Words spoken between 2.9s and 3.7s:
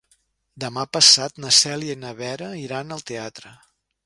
al teatre.